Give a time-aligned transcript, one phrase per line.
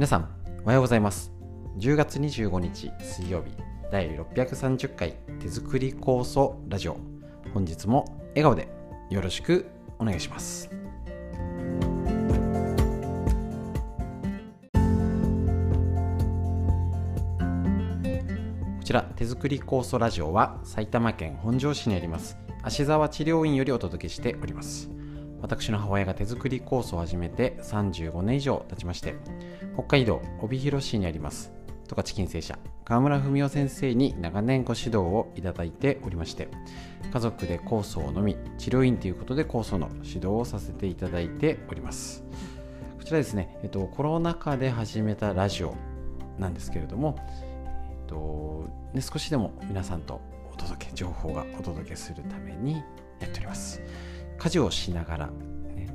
[0.00, 0.30] 皆さん
[0.64, 1.30] おはようございます。
[1.76, 3.50] 10月25日水曜日
[3.92, 6.96] 第630回手作り酵素ラジオ。
[7.52, 8.70] 本日も笑顔で
[9.10, 9.66] よろしく
[9.98, 10.70] お願いします。
[10.70, 10.74] こ
[18.82, 24.88] ちら手作り酵素ラジオは埼玉県本庄市にあります芦沢治療院よりお届けしております。
[25.42, 29.14] 私の母親が手作り酵素を始めて35年以上経ちまして
[29.74, 31.52] 北海道帯広市にあります。
[31.88, 32.58] 十勝金星社。
[32.84, 36.48] 川村文夫先生に長年ご指導をいただいておりまして
[37.12, 42.24] 家族で酵素を飲み治療院ということで酵素の指導をさせていただいております。
[42.98, 45.74] こちらですね、えっと、コロナ禍で始めたラジオ
[46.38, 47.16] なんですけれども、
[47.90, 50.20] えっとね、少しでも皆さんと
[50.52, 52.74] お届け情報がお届けするために
[53.18, 53.82] やっております。
[54.40, 55.30] 家事をしながら、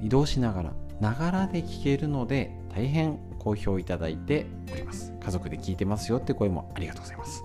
[0.02, 5.12] 移動しながらながらで聞けるので大変好評いただいております。
[5.20, 7.44] 家族で聞いてますよって声もありがとうございます。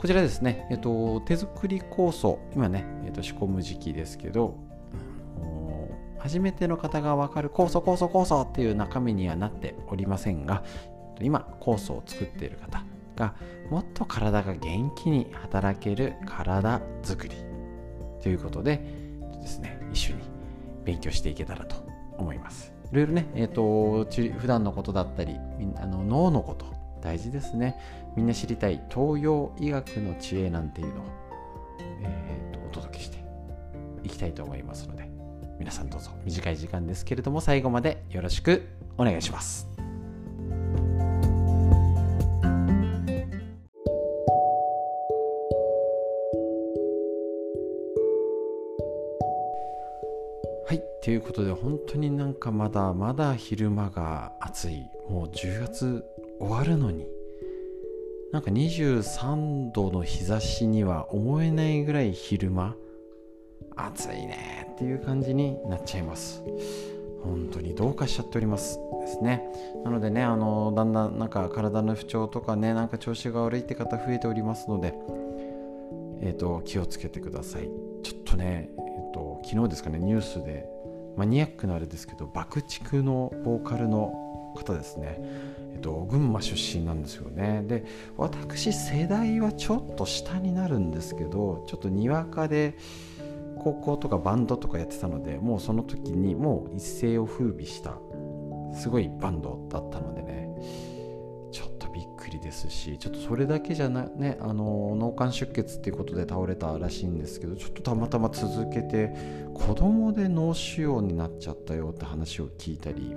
[0.00, 4.56] こちらですね、えっと、手作り酵素今ね、えっと、仕込む時期ですけど
[6.18, 10.64] 初めての方が分かる酵素酵素酵素っていう中身にはなっておりませんが
[11.20, 12.82] 今酵素を作っている方
[13.16, 13.34] が
[13.70, 17.36] もっと体が元気に働ける体づくり
[18.22, 18.82] ということで
[19.40, 20.29] ですね一緒に
[20.90, 21.76] 勉強していけたらと
[22.18, 22.72] 思います。
[22.92, 24.04] いろいろね、えーと、
[24.38, 25.36] 普段のことだったり
[25.76, 26.66] あの脳のこと
[27.00, 27.76] 大事ですね。
[28.16, 31.04] みんな知りたい東洋医学の知恵なんていうのを、
[32.02, 33.18] えーと、お届けして
[34.02, 35.08] いきたいと思いますので
[35.60, 38.66] 皆さんどうぞ短い時間ですけれども最後までよろしく
[38.98, 39.69] お願いします。
[51.10, 54.84] ということで本当になんかまだまだ昼間が暑い。
[55.08, 56.04] もう10月
[56.38, 57.04] 終わるのに。
[58.30, 62.76] なんか23度の日差しには思えないぐらい昼間
[63.74, 64.68] 暑いね。
[64.70, 66.44] っていう感じになっちゃいます。
[67.24, 68.78] 本当にどうかしちゃっております。
[69.00, 69.42] ですね。
[69.82, 74.94] なのでねあのだんだんなんか体の不調とかねなんか調子が悪いって方増えておりますので
[76.20, 77.68] えっ、ー、と気をつけてください。
[78.04, 80.68] ちょっとねえっ、ー、と昨日ですかねニュースで
[81.16, 85.16] マニアックなあれですけど爆竹のボーカルの方ですね、
[85.72, 87.62] えっと、群馬出身なんですよね。
[87.66, 87.84] で
[88.16, 92.76] 私世代はちょっと下になるんですけどちょっとにわかで
[93.58, 97.98] 高校とかバンドとかやってたのでもうその時にもう一世を風靡した
[98.74, 100.89] すごいバンドだったのでね。
[102.30, 109.14] くりですしちょっとそれだけじゃなねあの脳幹出血っていうことで倒れたらしいんですけどちょっとたまたま続けて
[109.54, 113.14] 子供で脳腫瘍になっちゃったよって話を聞いたり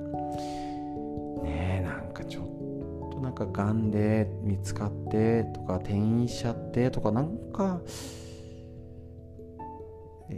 [1.43, 7.81] ねえなんかちょっとなんかがんで見つかってとか転移しちゃってとかなんか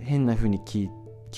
[0.02, 0.90] 変な風に聞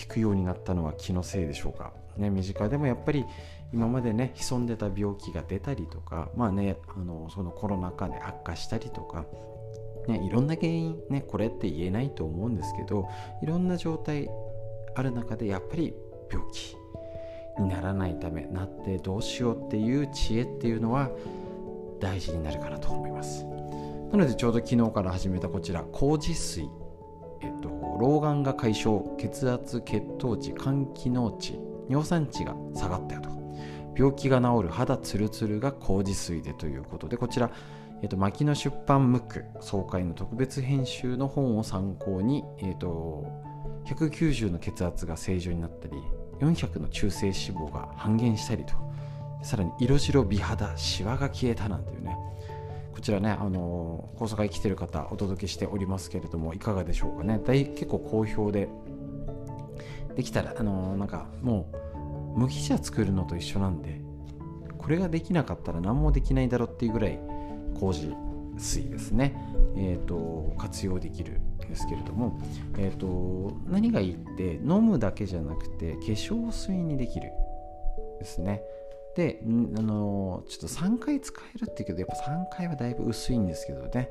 [0.07, 1.93] くようになったのは気のせいでしょうか。
[2.17, 3.25] ね、身近でもやっぱり
[3.73, 9.25] 今までね潜んでた病気が出たりとかまあねあのそのコロナ禍で悪化したりとか
[10.07, 13.07] ね、いろんな原因、ね、これって言えないと思うんですけど
[13.43, 14.29] いろんな状態
[14.95, 15.93] ある中でやっぱり
[16.31, 16.75] 病気
[17.59, 21.09] にならないためなってどうしようっていう知恵っていうのは
[21.99, 23.43] 大事になるかなと思います。
[24.11, 26.69] なのでちょうど昨日から始めたこちら麹水
[27.41, 33.36] えっと老眼が解消血圧血糖値肝機能値尿酸値が下がったよと。
[33.97, 37.49] 病気が治る肌ツルツルが麹水でということでこちら、
[38.03, 43.25] えーと、牧野出版ムック総会の特別編集の本を参考に、えーと、
[43.87, 45.97] 190の血圧が正常になったり
[46.39, 48.75] 400の中性脂肪が半減したりと
[49.41, 52.15] さらに色白美肌シワが消えたなんていうね。
[52.93, 57.39] こちらね、あのー、高速会来てる方お届けしておりますけれどもいかがでしょうかね。
[57.45, 58.69] 大結構好評で
[60.15, 61.86] できたら、あのー、なんかもう
[62.37, 63.99] 麦茶作るのと一緒なんで
[64.77, 67.19] これができなかったら何もできないだろうっていうぐらい
[67.79, 68.15] 麹
[68.57, 69.35] 水ですね、
[69.75, 72.39] えーと、活用できるんですけれども、
[72.77, 77.31] えーと、何がいいって飲むだけじゃなくて化粧水にできる
[78.19, 78.61] ですね。
[79.15, 84.09] であのちょっと3回使えるっていうけどやっぱ3回はだいぶ薄いんですけどね。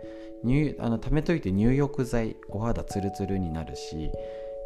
[0.81, 4.11] あの貯めといて入浴剤お肌ツルツルになるし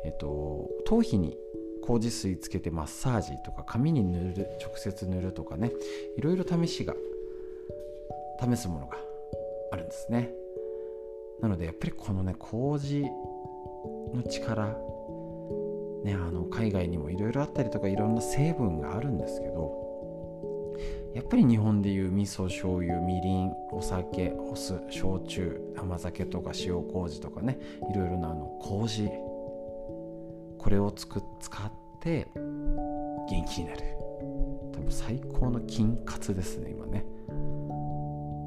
[0.04, 1.36] えっと、頭皮に
[1.82, 5.70] 麹水つけてマッサージとか髪に塗る直接塗るとかね
[6.16, 6.94] いろいろ試しが
[8.40, 8.98] 試すものが
[9.72, 10.30] あるんですね。
[11.40, 13.02] なのでやっぱりこのね麹
[14.14, 14.76] の力
[16.04, 19.80] ねあの海外にもいろいろあったりとかいろんな成分があるんですけど
[21.14, 27.58] やっぱり日本でいう味噌醤油みりんお酒お酢焼酎甘酒とか塩麹とかね
[27.90, 29.10] いろいろなあの麹
[30.60, 33.80] これをつく使って元気になる。
[34.74, 37.04] 多分最高の筋活ですね今ね。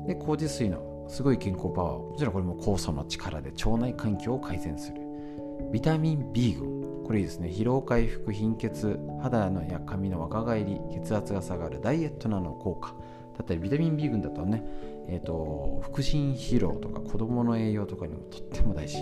[0.06, 2.10] で麹水のすごい健康パワー。
[2.12, 5.02] もちろんこれも酵素の力で腸内環境を改善する。
[5.72, 7.04] ビタミン B 群。
[7.04, 7.50] これいいですね。
[7.50, 12.96] 疲労回復貧血肌のや髪の若返り血圧が下がるダイエットなどの効果。
[13.36, 14.64] だったりビタミン B 群だとね
[15.08, 18.98] えーと、腹心疲労とか子どもの栄養とかにもとっても大事。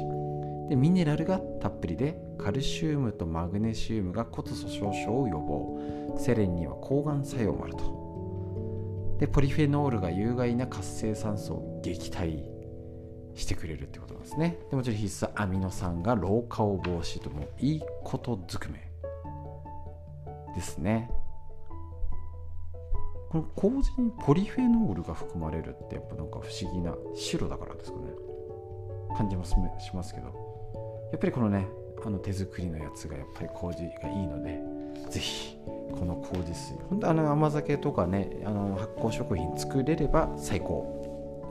[0.72, 6.16] でミネラルがたっぷりでカルシウムとマグネシウムが骨粗しょう症を予防。
[6.18, 9.18] セレンには抗がん作用もあると。
[9.20, 12.46] でポリフェノールが有害な活性酸素を撃退
[13.36, 14.60] してくれるってことなんですね。
[14.70, 18.90] でもちろん必須アミノ酸が老化を防止ともいいことずくめ。
[20.56, 21.12] ですね。
[23.30, 28.06] この麹にポリフェノールが含まれるってやっぱなんか不思議な白だからですかね。
[29.18, 30.50] 感じますしますけど。
[31.12, 31.68] やっぱりこのね
[32.04, 34.60] あの手作りのやつがやっぱり麹がいいので
[35.10, 35.58] ぜひ
[35.92, 41.02] この麹水本当あの甘酒とかねあの発酵食品作れれば最高。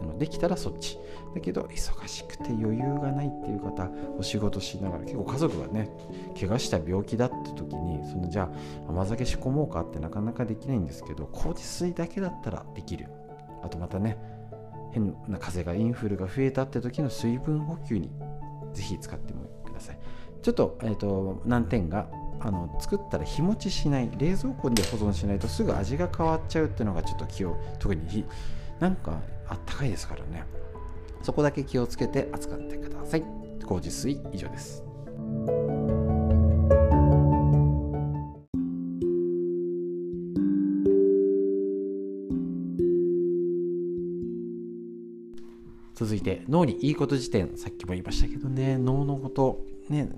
[0.02, 0.98] あのできたらそっち。
[1.34, 5.90] だけど忙しくて余裕がないっていう方お仕事しながら結構家族がね
[6.38, 8.50] 怪我した病気だって時にそのじゃ
[8.86, 13.06] あ甘酒仕込もうかってなかなかできないんですけど麹水だけだったらできる。
[13.62, 14.16] あとまたね
[14.92, 18.10] 変な風邪がインフルが増えたって時の水分補給に
[18.72, 19.98] ぜひ使ってもください。
[20.42, 22.08] ちょっと,、えーと、難点が
[22.40, 28.24] あの作ったら日持ちしない冷蔵庫で保存しないとすぐ味が変わっちゃうっていうのがちょっと気を特に
[28.78, 30.44] なんかあったかいですからね。
[31.22, 33.24] そこだけ気をつけて扱ってください。
[33.66, 34.82] 工事水以上です。
[46.00, 49.60] 続いて脳にいいこと辞典さっきも言いましたけどね脳のこと
[49.90, 50.08] ね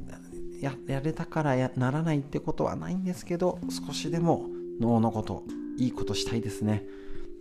[0.60, 4.46] ややれたからやならないってことはないんですけど少しでも
[4.78, 5.42] 脳のこと
[5.78, 6.84] いいことしたいですね。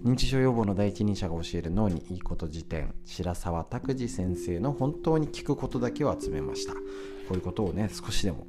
[0.03, 6.73] 認知症予防の第一人者が教える脳にいいこと辞典白沢拓司先生の本当に聞くことだけを集めました。
[6.73, 6.79] こ
[7.31, 8.47] ういうことをね少しでも、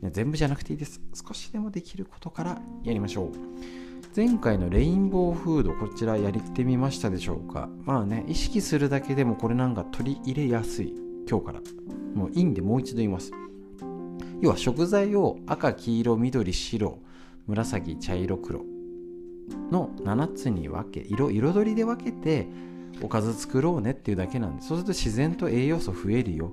[0.00, 0.98] ね、全部じゃなくていいです。
[1.12, 3.85] 少しでもできることからやりましょう。
[4.14, 7.68] 前回のレインボーフードこちらやりてみましたでしょうか？
[7.84, 10.94] まあね意識するだけでもこれなんか取り入れやすい。
[11.28, 11.60] 今日から。
[12.14, 13.30] もういいんでもう一度言います。
[14.40, 16.98] 要は食材を赤黄色緑白
[17.46, 18.64] 紫茶色黒
[19.70, 22.46] の7つに分け色彩りで分けて
[23.02, 26.52] おかず作ろうねっていうだけなんでそうすると自然と栄養素増えるよ、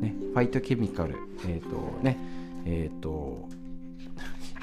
[0.00, 1.16] ね、ファイトケミカル
[1.46, 2.18] えっ、ー、とね
[2.64, 3.48] えっ、ー、と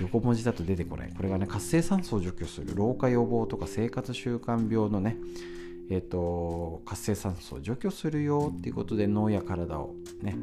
[0.01, 1.13] 横文字だと出てこない。
[1.15, 2.73] これがね活性酸素を除去する。
[2.75, 5.17] 老化予防とか生活習慣病のね
[5.89, 10.35] えっ、ー、と活性酸素を除去するよっていうことで脳や体をね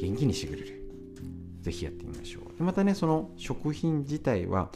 [0.00, 0.82] 元気にしてくれる。
[1.60, 2.56] ぜひやってみましょう。
[2.56, 4.70] でまたねその食品自体は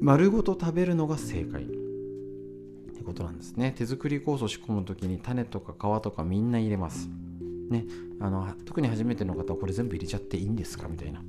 [0.00, 1.64] 丸ごと食べるのが正解。
[1.64, 3.74] ってことなんですね。
[3.76, 7.08] 手作り酵素仕込む時に種とか皮とかみんな入れます。
[7.68, 7.84] ね。
[8.20, 10.88] あの特に初めての方はこれ全部入れちゃっていいんですか？
[10.88, 11.20] みたいな。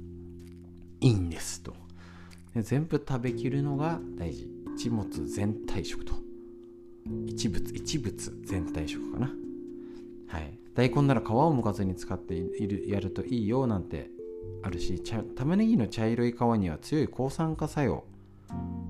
[1.02, 1.74] いいんですと。
[2.56, 4.50] 全部食べきるのが大事。
[4.76, 6.14] 一物全体食と。
[7.26, 9.32] 一物一物全体食かな。
[10.28, 10.60] はい。
[10.80, 14.10] 大根なら皮を剥かずに使っているやるといいよなんて
[14.64, 15.04] あるし
[15.36, 18.06] 玉ねぎの茶色い皮には強い抗酸化作用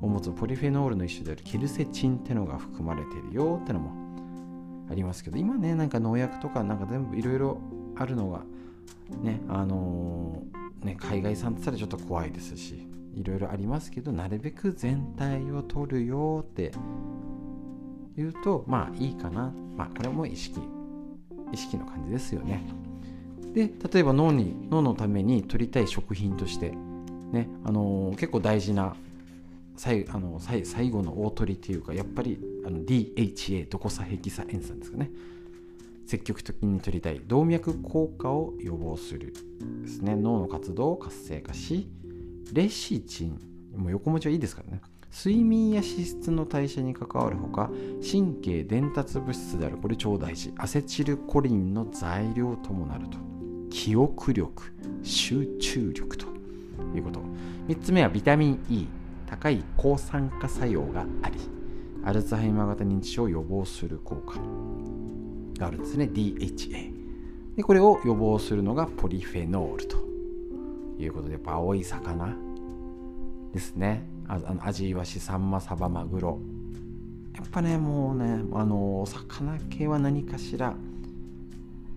[0.01, 3.91] を持つポリフェノールの一種であるケルセチンってのが含まれてるよってのも
[4.91, 7.59] ありますけど今ねなんか農薬とかなんか全部いろいろ
[7.97, 8.43] あるのが
[9.23, 12.87] ねあのー、ね海外産って言ったらちょっと怖いですし。
[13.15, 16.71] いろいろありますけどなるべく全体を取るよって
[18.15, 19.53] 言うとまあいいかな。
[19.75, 20.59] まあこれも意識
[21.51, 22.63] 意識の感じですよね。
[23.53, 26.73] で例えば脳に脳のために取りたい食品として
[27.31, 28.95] ねあのー、結構大事な
[29.75, 35.09] 最あの最最後の大鳥っていうかやっぱりあの DHA ドコサヘキサ塩酸ですかね。
[36.05, 39.31] 積極的に取りたい動脈硬化を予防する
[39.83, 40.15] ですね。
[40.15, 41.87] 脳の活動を活性化し
[42.53, 43.39] レシチン。
[43.75, 44.81] もう横文字はいいですからね。
[45.11, 47.71] 睡眠や脂質の代謝に関わるほか
[48.09, 49.77] 神経伝達物質である。
[49.77, 50.53] これ超大事。
[50.57, 53.17] アセチルコリンの材料ともなると。
[53.69, 54.71] 記憶力
[55.03, 56.27] 集中力と
[56.95, 57.21] いうこと。
[57.67, 58.87] 3つ目はビタミン E
[59.27, 61.37] 高い抗酸化作用があり。
[62.03, 64.39] アルツハイマー型認知症を予防する効果。
[65.59, 66.09] があるんですね。
[66.11, 70.08] DHA でこれを予防するのがポリフェノールと。
[71.03, 72.35] いうことでやっぱ青い魚
[73.53, 74.07] ですね。
[74.27, 76.39] ああのアジイワシサンマサバマグロ
[77.35, 80.75] やっぱねもうねあのお魚系は何かしら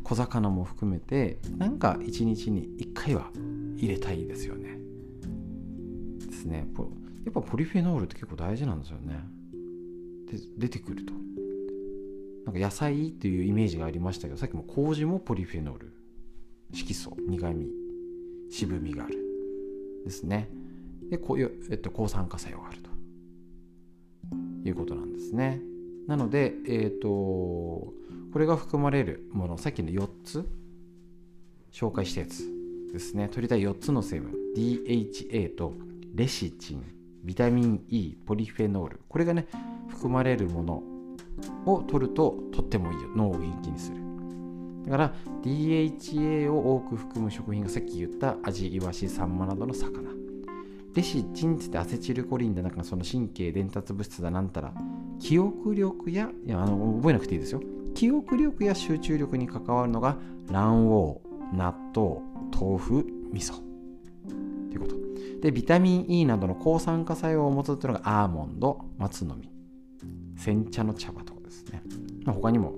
[0.04, 3.30] 小魚も含めてなんか一日に1回は
[3.76, 4.78] 入れたいですよね。
[6.26, 6.66] ですね。
[7.24, 9.20] やっぱポリフェノールって結構大事なんですよね。
[10.30, 11.12] で出てくると。
[12.44, 15.92] なんか野菜っていうイメージがありましたけどさっきも麹もポリフェノール。
[16.72, 17.81] 色素苦味。
[18.52, 19.16] 渋みがある。
[20.04, 20.48] ですね。
[21.10, 22.90] でこういう、えっと、抗酸化作用があると。
[24.64, 25.60] いうことなんですね。
[26.06, 27.94] なのでえっ、ー、とこ
[28.38, 30.48] れが含まれるものさっきの4つ
[31.72, 32.44] 紹介したやつ
[32.92, 33.28] ですね。
[33.28, 34.34] 取りたい4つの成分。
[34.54, 35.74] DHA と
[36.14, 36.84] レシチン
[37.24, 39.00] ビタミン E ポリフェノール。
[39.08, 39.46] これがね
[39.88, 40.82] 含まれるもの
[41.64, 43.08] を取るととってもいいよ。
[43.16, 44.11] 脳を元気にする。
[44.84, 50.10] だから DHA を多く含む食品がさっき言ったアジイワシサンマなどの魚。
[50.94, 54.74] レシチンってアセチルコリンでなんかその神経伝達物質だなんたら
[55.18, 57.62] 記憶力やいやあの覚えなくていいですよ。
[57.94, 60.18] 記憶力や集中力に関わるのが
[60.50, 61.22] 卵
[61.52, 62.20] 黄納豆
[62.54, 63.54] 豆腐味噌。
[64.70, 64.96] ということ。
[65.40, 69.52] でビタミン E などの抗酸化作用を持つというのがアーモンド松の実。
[70.36, 71.82] 煎茶の茶葉とかですね、
[72.24, 72.74] まあ、他にも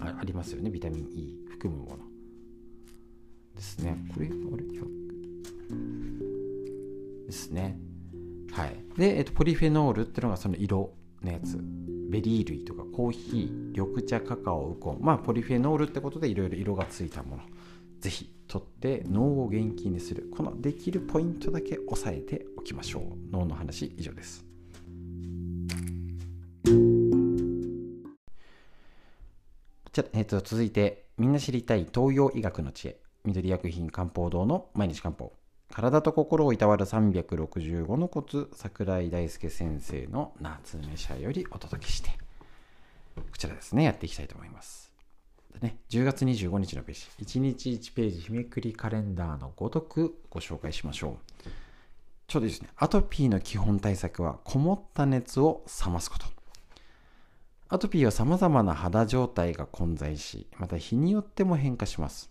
[0.00, 0.70] ありますよね。
[0.70, 1.98] ビタミン E 含むもの。
[3.54, 3.96] ですね。
[4.14, 4.64] これあれ？
[7.26, 7.78] ですね。
[8.52, 8.76] はい。
[8.96, 11.58] で、えっと、ポリフェノールっていうのがその色のやつ。
[12.10, 14.98] ベリー類とかコーヒー緑茶カカオウコン。
[15.00, 17.42] まあポリフェノールってことでいろいろ色がついたもの。
[18.00, 20.30] ぜひ取って脳を元気にする。
[20.34, 23.02] このできるポイントだけ押さえておきましょう。
[23.30, 24.47] 脳の話以上です
[29.98, 35.32] じゃえー、と続いてみんな知りたい東洋医学の知恵緑薬品漢方堂の毎日漢方
[35.70, 42.10] 体と心をいたわる365のコツ桜井大輔先生の夏目社よりお届けして
[43.16, 44.92] こちらですねやっていきたいと思います。
[45.58, 51.48] でね10月25日のページ1日1ページ日めくりカレンダーのごとくご紹介しましょう。
[52.28, 52.68] ちょうどいいですね。
[52.76, 56.37] アトピーの基本対策はこもった熱を冷ますこと。
[57.70, 62.30] アトピーは様々な肌状態が混在し、また日によっても変化します。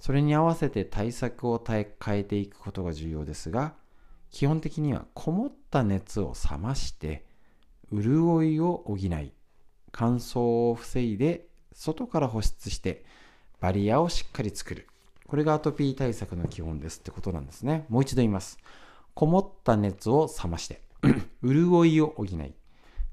[0.00, 3.74] それに合わせて対策を変えていくことが重要ですが、
[4.30, 7.24] 基本的にはこもった熱を冷まして、
[7.92, 9.32] 潤いを補い、
[9.92, 13.04] 乾燥を防いで、外から保湿して、
[13.60, 14.88] バリアをしっかり作る。
[15.28, 17.86] これがアトピー対策の基本ですってことなんですね。
[17.88, 18.58] もう一度言います。
[19.14, 20.80] こもった熱を冷まして、
[21.44, 22.54] 潤いを補い、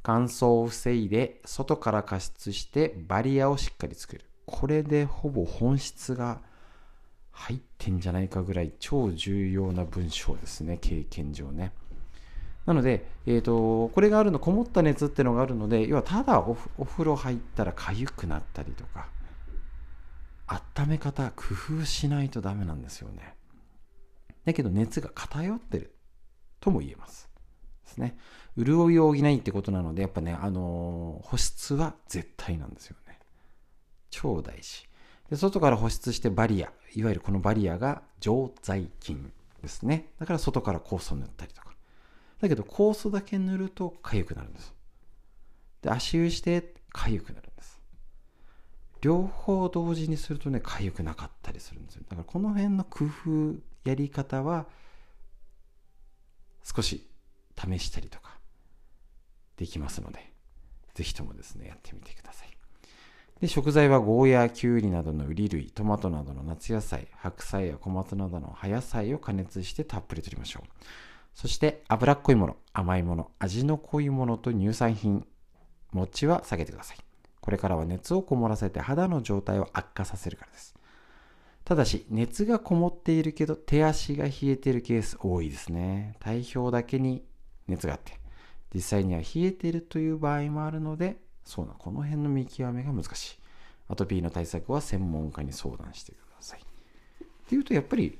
[0.04, 4.26] 乾燥を防いで外から加湿してバリアをしっかり作る。
[4.46, 6.42] これでほぼ本質が
[7.32, 11.72] 入ってんじゃないかぐらい超重要な文章ですね経験上ね。
[12.66, 16.56] なので、えーと、これがあるのこもった熱っていうのがあるので要はただお
[16.86, 19.08] 風呂入ったら痒くなったりとか
[20.48, 23.36] 温め方工夫しないとダメなんですよね。
[24.46, 25.96] だけど熱が偏ってる
[26.60, 27.30] とも言えます。
[27.84, 28.18] ですね
[28.58, 33.20] 潤いを補いってことなので、やっぱね、あのー、保湿は絶対なんですよね。
[34.12, 34.88] 超大事。
[35.30, 40.10] で外から保湿してバリア、いわゆるこのバリアが常在菌ですね。
[40.20, 41.74] だから外から酵素塗ったりとか。
[42.42, 44.74] だけど酵素だけ塗ると痒くなるんです。
[45.82, 47.82] で、足湯して痒くなるんです。
[49.02, 52.04] 両方同時にするとね、痒くなかったりするんですよ。
[52.08, 54.68] だからこの辺の工夫、やり方は
[56.64, 57.10] 少し
[57.64, 58.38] 試したりとか
[59.58, 60.34] できますので、
[60.94, 62.50] ぜひともですね、やってみてください。
[63.42, 70.70] で食材はゴーヤー、キュウリなどのウリ類、トマトなどの夏野菜、白菜や小松などの葉野菜を加熱してたっぷりとりましょう。
[71.34, 75.28] そして脂っこいもの、甘いもの、味の濃いものと乳酸品、
[75.92, 76.98] 餅は避けてください。
[77.42, 80.74] これからは熱をこもらせて肌の状態を悪化させるからです。
[81.66, 86.16] ただし、熱がこもっているけど手足が冷えているケース多いですね。
[86.20, 87.26] 体表だけに
[87.68, 88.20] 熱があって、
[88.74, 93.40] 実際には冷えているという場合もあるのでそうなこの辺の見極めが難しい。
[93.90, 96.60] アトピーの対策は専門家に相談してください。
[96.62, 98.18] っていうとやっぱり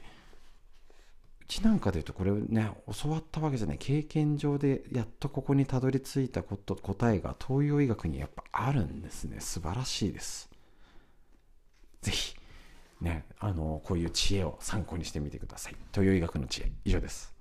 [1.42, 2.70] うちなんかで言うとこれね
[3.02, 3.78] 教わったわけじゃない。
[3.78, 9.38] 経験上でやっとここにたどり着いたこと答えが東洋医学にやっぱあるんですね。
[9.40, 10.50] 素晴らしいです。
[12.02, 12.36] 是非
[13.02, 15.76] ねあのこういう知恵を参考にしてみてください。
[15.92, 16.72] 東洋医学の知恵。
[16.86, 17.33] 以上です。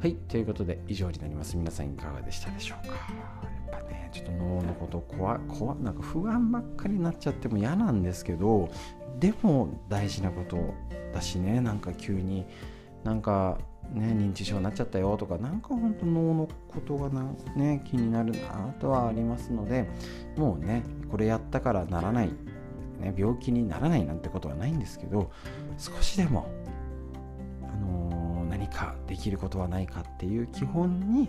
[0.00, 1.56] はい、ということで以上になります。
[1.56, 2.94] 皆さんいかがでしたでしょうか？
[3.72, 8.70] やっぱね、ちょっと脳のこと怖怖なんか不安ばっかりになっちゃっても嫌なんですけど、
[9.18, 10.72] でも大事なこと
[11.12, 12.46] だしねなんか急に
[13.02, 13.58] なんか
[13.92, 17.24] ね認知症になっちゃったよとかなんか本当脳のことがな、
[17.56, 19.88] ね、気になるなとはありますので
[20.36, 22.28] もうねこれやったからならない、
[23.00, 25.32] ね、病気にならないなんてことはないんですけど
[25.76, 26.48] 少しでも、
[28.68, 31.28] かできることはないかっていう基本に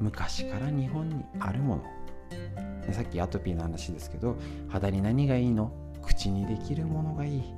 [0.00, 1.84] 昔から日本にあるもの。
[2.92, 4.36] さっきアトピーの話ですけど
[4.68, 5.72] 肌に何がいいの
[6.02, 7.54] 口にできるものがいい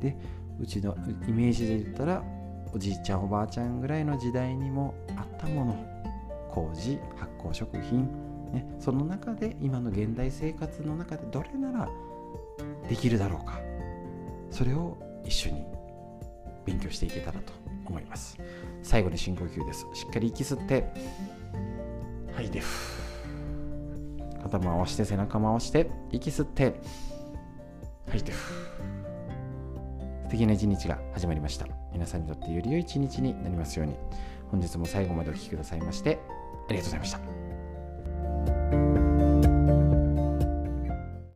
[0.00, 0.16] で
[0.60, 0.96] うちの
[1.28, 2.22] イメージで言ったら
[2.72, 5.92] おじいちゃんおばあちゃんぐらいの時代にもあったもの。
[6.50, 8.02] 麹発酵食品、
[8.52, 11.88] ね、その中で今の現代生活の中でどれなら
[12.88, 13.60] できるだろうか。
[14.50, 15.64] それを一緒に
[16.64, 17.52] 勉強していけたらと。
[17.90, 18.38] 思います。
[18.82, 19.86] 最後に深呼吸です。
[19.94, 20.92] しっかり息吸って。
[22.34, 22.62] はいで
[24.42, 25.90] 肩回して背中回して。
[26.10, 26.80] 息吸って。
[28.08, 28.38] はいで素
[30.30, 31.66] 敵な一日が始まりました。
[31.92, 33.96] 皆さんにとってより良い一日になりますように。
[34.52, 36.18] 本日も最後までお聴きくださいまして
[36.68, 37.12] ありがとうございまし
[39.06, 39.11] た。